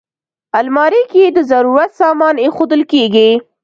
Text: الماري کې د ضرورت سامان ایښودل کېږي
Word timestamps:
الماري 0.59 1.03
کې 1.11 1.23
د 1.37 1.39
ضرورت 1.51 1.91
سامان 2.01 2.35
ایښودل 2.43 2.81
کېږي 2.91 3.29